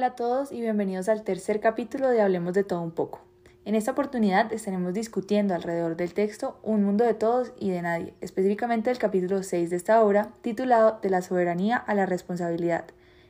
Hola 0.00 0.06
a 0.06 0.16
todos 0.16 0.50
y 0.50 0.62
bienvenidos 0.62 1.10
al 1.10 1.24
tercer 1.24 1.60
capítulo 1.60 2.08
de 2.08 2.22
Hablemos 2.22 2.54
de 2.54 2.64
todo 2.64 2.80
un 2.80 2.90
poco. 2.90 3.20
En 3.66 3.74
esta 3.74 3.90
oportunidad 3.90 4.50
estaremos 4.50 4.94
discutiendo 4.94 5.54
alrededor 5.54 5.94
del 5.94 6.14
texto 6.14 6.58
Un 6.62 6.82
mundo 6.84 7.04
de 7.04 7.12
todos 7.12 7.52
y 7.58 7.68
de 7.68 7.82
nadie, 7.82 8.14
específicamente 8.22 8.90
el 8.90 8.96
capítulo 8.96 9.42
6 9.42 9.68
de 9.68 9.76
esta 9.76 10.02
obra, 10.02 10.32
titulado 10.40 11.00
De 11.02 11.10
la 11.10 11.20
soberanía 11.20 11.76
a 11.76 11.92
la 11.92 12.06
responsabilidad, 12.06 12.86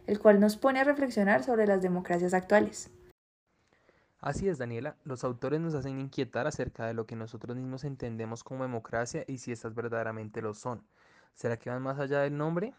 el 0.06 0.20
cual 0.20 0.38
nos 0.38 0.56
pone 0.56 0.78
a 0.78 0.84
reflexionar 0.84 1.42
sobre 1.42 1.66
las 1.66 1.82
democracias 1.82 2.34
actuales. 2.34 2.88
Así 4.20 4.48
es, 4.48 4.58
Daniela, 4.58 4.94
los 5.02 5.24
autores 5.24 5.58
nos 5.60 5.74
hacen 5.74 5.98
inquietar 5.98 6.46
acerca 6.46 6.86
de 6.86 6.94
lo 6.94 7.04
que 7.04 7.16
nosotros 7.16 7.56
mismos 7.56 7.82
entendemos 7.82 8.44
como 8.44 8.62
democracia 8.62 9.24
y 9.26 9.38
si 9.38 9.50
estas 9.50 9.74
verdaderamente 9.74 10.40
lo 10.40 10.54
son. 10.54 10.84
¿Será 11.34 11.56
que 11.56 11.68
van 11.68 11.82
más 11.82 11.98
allá 11.98 12.20
del 12.20 12.36
nombre? 12.36 12.74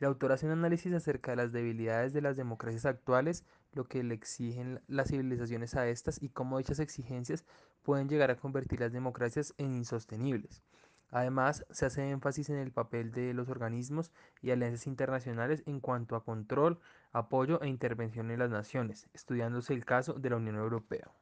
El 0.00 0.06
autor 0.08 0.32
hace 0.32 0.46
un 0.46 0.52
análisis 0.52 0.92
acerca 0.92 1.32
de 1.32 1.36
las 1.36 1.52
debilidades 1.52 2.12
de 2.12 2.20
las 2.20 2.36
democracias 2.36 2.84
actuales, 2.84 3.44
lo 3.72 3.84
que 3.84 4.02
le 4.02 4.14
exigen 4.14 4.80
las 4.88 5.08
civilizaciones 5.08 5.76
a 5.76 5.88
estas 5.88 6.20
y 6.20 6.30
cómo 6.30 6.58
dichas 6.58 6.80
exigencias 6.80 7.44
pueden 7.82 8.08
llegar 8.08 8.30
a 8.30 8.36
convertir 8.36 8.80
las 8.80 8.92
democracias 8.92 9.54
en 9.56 9.74
insostenibles. 9.74 10.62
Además, 11.10 11.64
se 11.70 11.86
hace 11.86 12.10
énfasis 12.10 12.50
en 12.50 12.56
el 12.56 12.72
papel 12.72 13.12
de 13.12 13.34
los 13.34 13.48
organismos 13.48 14.10
y 14.42 14.50
alianzas 14.50 14.88
internacionales 14.88 15.62
en 15.64 15.78
cuanto 15.78 16.16
a 16.16 16.24
control, 16.24 16.80
apoyo 17.12 17.62
e 17.62 17.68
intervención 17.68 18.32
en 18.32 18.40
las 18.40 18.50
naciones, 18.50 19.08
estudiándose 19.14 19.74
el 19.74 19.84
caso 19.84 20.14
de 20.14 20.30
la 20.30 20.36
Unión 20.36 20.56
Europea. 20.56 21.12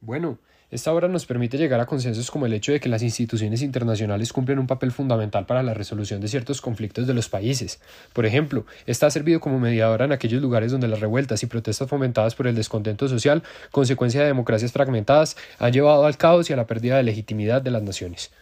Bueno, 0.00 0.38
esta 0.68 0.92
obra 0.92 1.06
nos 1.06 1.26
permite 1.26 1.58
llegar 1.58 1.78
a 1.78 1.86
consensos 1.86 2.30
como 2.30 2.44
el 2.46 2.52
hecho 2.52 2.72
de 2.72 2.80
que 2.80 2.88
las 2.88 3.02
instituciones 3.02 3.62
internacionales 3.62 4.32
cumplen 4.32 4.58
un 4.58 4.66
papel 4.66 4.90
fundamental 4.90 5.46
para 5.46 5.62
la 5.62 5.74
resolución 5.74 6.20
de 6.20 6.28
ciertos 6.28 6.60
conflictos 6.60 7.06
de 7.06 7.14
los 7.14 7.28
países. 7.28 7.80
Por 8.12 8.26
ejemplo, 8.26 8.66
esta 8.86 9.06
ha 9.06 9.10
servido 9.10 9.38
como 9.38 9.60
mediadora 9.60 10.04
en 10.04 10.12
aquellos 10.12 10.42
lugares 10.42 10.72
donde 10.72 10.88
las 10.88 11.00
revueltas 11.00 11.42
y 11.42 11.46
protestas 11.46 11.88
fomentadas 11.88 12.34
por 12.34 12.46
el 12.46 12.56
descontento 12.56 13.08
social, 13.08 13.44
consecuencia 13.70 14.20
de 14.20 14.26
democracias 14.26 14.72
fragmentadas, 14.72 15.36
han 15.58 15.72
llevado 15.72 16.04
al 16.04 16.16
caos 16.16 16.50
y 16.50 16.52
a 16.52 16.56
la 16.56 16.66
pérdida 16.66 16.96
de 16.96 17.04
legitimidad 17.04 17.62
de 17.62 17.70
las 17.70 17.82
naciones. 17.82 18.32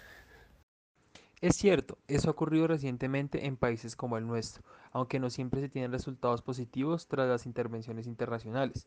Es 1.43 1.57
cierto, 1.57 1.99
eso 2.09 2.29
ha 2.29 2.33
ocurrido 2.33 2.67
recientemente 2.67 3.45
en 3.45 3.59
países 3.59 3.97
como 3.97 4.17
el 4.17 4.27
nuestro, 4.27 4.63
aunque 4.93 5.21
no 5.21 5.29
siempre 5.29 5.61
se 5.61 5.69
tienen 5.69 5.93
resultados 5.93 6.41
positivos 6.41 7.07
tras 7.07 7.29
las 7.29 7.45
intervenciones 7.45 8.07
internacionales. 8.07 8.87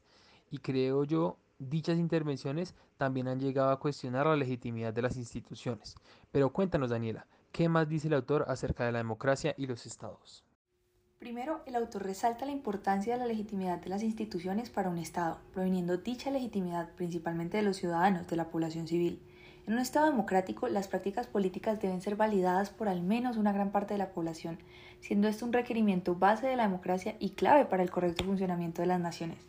Y 0.49 0.59
creo 0.59 1.03
yo 1.03 1.37
dichas 1.59 1.97
intervenciones 1.97 2.75
también 2.97 3.27
han 3.27 3.39
llegado 3.39 3.71
a 3.71 3.79
cuestionar 3.79 4.25
la 4.25 4.35
legitimidad 4.35 4.93
de 4.93 5.01
las 5.01 5.17
instituciones. 5.17 5.95
Pero 6.31 6.51
cuéntanos, 6.51 6.89
Daniela, 6.89 7.27
¿qué 7.51 7.69
más 7.69 7.89
dice 7.89 8.07
el 8.07 8.13
autor 8.13 8.45
acerca 8.47 8.85
de 8.85 8.91
la 8.91 8.99
democracia 8.99 9.53
y 9.57 9.67
los 9.67 9.85
estados? 9.85 10.43
Primero, 11.19 11.61
el 11.65 11.75
autor 11.75 12.03
resalta 12.03 12.45
la 12.45 12.51
importancia 12.51 13.13
de 13.13 13.19
la 13.19 13.25
legitimidad 13.25 13.79
de 13.79 13.89
las 13.89 14.03
instituciones 14.03 14.69
para 14.69 14.89
un 14.91 14.99
Estado, 14.99 15.39
proveniendo 15.51 15.97
dicha 15.97 16.29
legitimidad 16.29 16.91
principalmente 16.95 17.57
de 17.57 17.63
los 17.63 17.77
ciudadanos, 17.77 18.27
de 18.27 18.35
la 18.35 18.49
población 18.49 18.87
civil. 18.87 19.19
En 19.65 19.73
un 19.73 19.79
Estado 19.79 20.05
democrático, 20.05 20.67
las 20.67 20.87
prácticas 20.87 21.25
políticas 21.25 21.81
deben 21.81 22.01
ser 22.01 22.15
validadas 22.15 22.69
por 22.69 22.87
al 22.87 23.01
menos 23.01 23.35
una 23.35 23.51
gran 23.51 23.71
parte 23.71 23.95
de 23.95 23.97
la 23.97 24.11
población, 24.11 24.59
siendo 25.01 25.27
esto 25.27 25.43
un 25.43 25.53
requerimiento 25.53 26.13
base 26.13 26.45
de 26.45 26.55
la 26.55 26.63
democracia 26.63 27.15
y 27.19 27.31
clave 27.31 27.65
para 27.65 27.81
el 27.81 27.89
correcto 27.89 28.23
funcionamiento 28.23 28.83
de 28.83 28.87
las 28.87 28.99
naciones. 28.99 29.39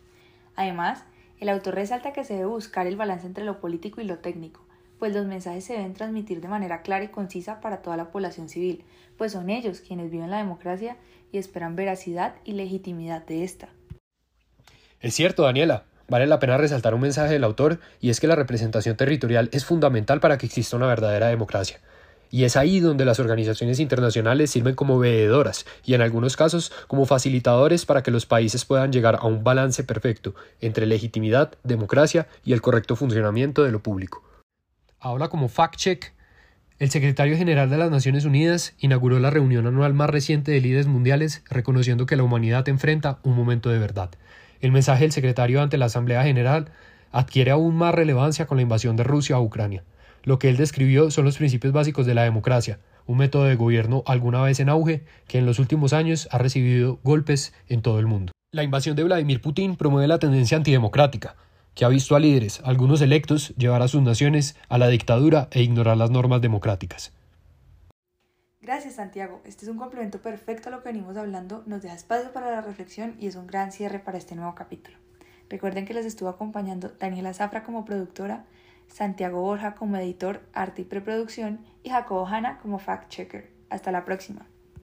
Además, 0.59 1.05
el 1.39 1.51
autor 1.51 1.77
resalta 1.77 2.13
que 2.13 2.25
se 2.25 2.35
debe 2.35 2.47
buscar 2.47 2.89
el 2.89 2.97
balance 2.97 3.29
entre 3.29 3.45
lo 3.45 3.61
político 3.61 4.01
y 4.01 4.05
lo 4.05 4.19
técnico, 4.19 4.67
pues 4.99 5.15
los 5.15 5.25
mensajes 5.25 5.65
se 5.65 5.75
deben 5.75 5.95
transmitir 5.95 6.41
de 6.41 6.49
manera 6.49 6.83
clara 6.83 7.05
y 7.05 7.09
concisa 7.09 7.61
para 7.61 7.81
toda 7.81 7.97
la 7.97 8.11
población 8.11 8.49
civil, 8.49 8.85
pues 9.17 9.31
son 9.31 9.51
ellos 9.51 9.81
quienes 9.81 10.11
viven 10.11 10.33
la 10.33 10.39
democracia 10.39 10.97
y 11.31 11.39
esperan 11.39 11.77
veracidad 11.77 12.35
y 12.45 12.55
legitimidad 12.55 13.25
de 13.25 13.45
esta. 13.45 13.69
Es 15.01 15.15
cierto, 15.15 15.45
Daniela. 15.45 15.85
Vale 16.09 16.27
la 16.27 16.41
pena 16.41 16.57
resaltar 16.57 16.93
un 16.93 17.03
mensaje 17.03 17.35
del 17.35 17.45
autor 17.45 17.79
y 18.01 18.11
es 18.11 18.19
que 18.19 18.27
la 18.27 18.35
representación 18.35 18.97
territorial 18.97 19.51
es 19.53 19.65
fundamental 19.65 20.19
para 20.19 20.39
que 20.39 20.47
exista 20.47 20.77
una 20.77 20.89
verdadera 20.89 21.29
democracia. 21.29 21.79
Y 22.31 22.45
es 22.45 22.57
ahí 22.57 22.81
donde 22.81 23.05
las 23.05 23.21
organizaciones 23.21 23.81
internacionales 23.81 24.51
sirven 24.51 24.75
como 24.75 24.99
veedoras 24.99 25.65
y 25.85 25.95
en 25.95 26.03
algunos 26.03 26.37
casos 26.37 26.73
como 26.87 27.07
facilitadores 27.07 27.87
para 27.87 28.03
que 28.03 28.11
los 28.11 28.27
países 28.27 28.65
puedan 28.65 28.93
llegar 28.93 29.17
a 29.21 29.27
un 29.27 29.45
balance 29.45 29.83
perfecto 29.85 30.35
entre 30.61 30.87
legitimidad, 30.87 31.53
democracia 31.65 32.29
y 32.45 32.53
el 32.53 32.61
correcto 32.61 32.97
funcionamiento 32.97 33.65
de 33.65 33.73
lo 33.73 33.83
público. 33.83 34.23
Ahora 35.01 35.29
como 35.29 35.49
fact-check, 35.49 36.13
el 36.79 36.91
secretario 36.91 37.37
general 37.37 37.71
de 37.71 37.77
las 37.77 37.91
Naciones 37.91 38.25
Unidas 38.25 38.75
inauguró 38.79 39.19
la 39.19 39.31
reunión 39.31 39.67
anual 39.67 39.95
más 39.95 40.11
reciente 40.11 40.53
de 40.53 40.61
líderes 40.61 40.87
mundiales 40.87 41.43
reconociendo 41.51 42.07
que 42.07 42.15
la 42.15 42.23
humanidad 42.23 42.69
enfrenta 42.69 43.19
un 43.25 43.35
momento 43.35 43.71
de 43.71 43.79
verdad. 43.79 44.11
El 44.61 44.71
mensaje 44.71 45.03
del 45.03 45.13
secretario 45.13 45.61
ante 45.61 45.79
la 45.79 45.87
Asamblea 45.87 46.23
General 46.23 46.71
adquiere 47.11 47.51
aún 47.51 47.75
más 47.75 47.95
relevancia 47.95 48.47
con 48.47 48.59
la 48.59 48.63
invasión 48.63 48.97
de 48.97 49.05
Rusia 49.05 49.37
a 49.37 49.41
Ucrania. 49.41 49.83
Lo 50.29 50.39
que 50.39 50.51
él 50.51 50.59
describió 50.59 51.11
son 51.11 51.25
los 51.25 51.39
principios 51.39 51.73
básicos 51.73 52.05
de 52.05 52.13
la 52.13 52.23
democracia, 52.23 52.81
un 53.07 53.17
método 53.17 53.45
de 53.45 53.57
gobierno 53.57 54.03
alguna 54.05 54.43
vez 54.43 54.61
en 54.61 54.69
auge 54.69 55.07
que 55.27 55.39
en 55.39 55.47
los 55.47 55.59
últimos 55.59 55.95
años 55.95 56.29
ha 56.31 56.37
recibido 56.37 56.99
golpes 57.03 57.55
en 57.67 57.81
todo 57.81 57.99
el 57.99 58.05
mundo. 58.05 58.33
La 58.53 58.63
invasión 58.63 58.95
de 58.95 59.05
Vladimir 59.05 59.41
Putin 59.41 59.75
promueve 59.75 60.07
la 60.07 60.19
tendencia 60.19 60.59
antidemocrática, 60.59 61.35
que 61.75 61.87
ha 61.87 61.89
visto 61.89 62.15
a 62.15 62.21
líderes, 62.21 62.61
algunos 62.63 63.01
electos, 63.01 63.55
llevar 63.57 63.81
a 63.81 63.89
sus 63.89 64.03
naciones 64.03 64.55
a 64.69 64.77
la 64.77 64.89
dictadura 64.89 65.49
e 65.51 65.63
ignorar 65.63 65.97
las 65.97 66.11
normas 66.11 66.43
democráticas. 66.43 67.15
Gracias 68.61 68.97
Santiago, 68.97 69.41
este 69.47 69.65
es 69.65 69.71
un 69.71 69.79
complemento 69.79 70.21
perfecto 70.21 70.69
a 70.69 70.73
lo 70.73 70.83
que 70.83 70.91
venimos 70.91 71.17
hablando, 71.17 71.63
nos 71.65 71.81
deja 71.81 71.95
espacio 71.95 72.35
para 72.35 72.51
la 72.51 72.61
reflexión 72.61 73.17
y 73.19 73.29
es 73.29 73.37
un 73.37 73.47
gran 73.47 73.73
cierre 73.73 73.99
para 73.99 74.19
este 74.19 74.37
nuevo 74.37 74.55
capítulo. 74.55 74.99
Recuerden 75.49 75.87
que 75.87 75.95
les 75.95 76.05
estuvo 76.05 76.29
acompañando 76.29 76.93
Daniela 77.01 77.33
Zafra 77.33 77.63
como 77.63 77.87
productora, 77.87 78.45
Santiago 78.89 79.41
Borja 79.41 79.75
como 79.75 79.97
editor, 79.97 80.43
arte 80.53 80.83
y 80.83 80.85
preproducción 80.85 81.61
y 81.83 81.91
Jacobo 81.91 82.27
Hanna 82.27 82.59
como 82.59 82.79
fact-checker. 82.79 83.51
Hasta 83.71 83.93
la 83.93 84.05
próxima. 84.05 84.47